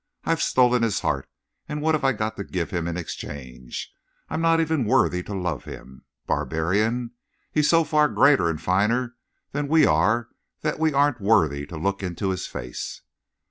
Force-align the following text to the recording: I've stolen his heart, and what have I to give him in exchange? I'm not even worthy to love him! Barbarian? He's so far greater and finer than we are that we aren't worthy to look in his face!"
I've 0.23 0.41
stolen 0.41 0.81
his 0.81 1.01
heart, 1.01 1.29
and 1.69 1.79
what 1.79 1.93
have 1.93 2.03
I 2.03 2.11
to 2.13 2.43
give 2.43 2.71
him 2.71 2.87
in 2.87 2.97
exchange? 2.97 3.93
I'm 4.29 4.41
not 4.41 4.59
even 4.59 4.83
worthy 4.85 5.21
to 5.21 5.35
love 5.35 5.65
him! 5.65 6.05
Barbarian? 6.25 7.11
He's 7.51 7.69
so 7.69 7.83
far 7.83 8.07
greater 8.09 8.49
and 8.49 8.59
finer 8.59 9.13
than 9.51 9.67
we 9.67 9.85
are 9.85 10.29
that 10.61 10.79
we 10.79 10.91
aren't 10.91 11.21
worthy 11.21 11.67
to 11.67 11.77
look 11.77 12.01
in 12.01 12.15
his 12.17 12.47
face!" 12.47 13.01